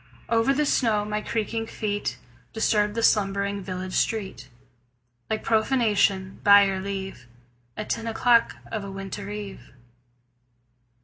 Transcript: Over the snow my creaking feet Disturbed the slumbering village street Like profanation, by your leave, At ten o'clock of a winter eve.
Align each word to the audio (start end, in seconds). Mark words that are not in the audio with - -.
Over 0.29 0.51
the 0.51 0.65
snow 0.65 1.05
my 1.05 1.21
creaking 1.21 1.67
feet 1.67 2.17
Disturbed 2.53 2.95
the 2.95 3.03
slumbering 3.03 3.61
village 3.61 3.93
street 3.93 4.49
Like 5.29 5.43
profanation, 5.43 6.39
by 6.43 6.63
your 6.63 6.79
leave, 6.79 7.27
At 7.77 7.91
ten 7.91 8.07
o'clock 8.07 8.55
of 8.71 8.83
a 8.83 8.89
winter 8.89 9.29
eve. 9.29 9.61